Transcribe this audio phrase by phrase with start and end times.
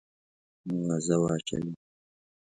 [0.71, 1.71] آوازه واچوې.